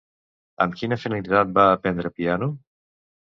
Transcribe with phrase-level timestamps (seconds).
[0.63, 2.51] Amb quina finalitat va aprendre piano?